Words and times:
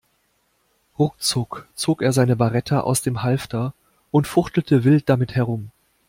Ruckzuck 0.97 1.67
zog 1.75 2.01
er 2.01 2.11
seine 2.11 2.35
Beretta 2.35 2.79
aus 2.79 3.03
dem 3.03 3.21
Halfter 3.21 3.75
und 4.09 4.25
fuchtelte 4.25 4.83
wild 4.83 5.07
damit 5.09 5.35
herum. 5.35 5.69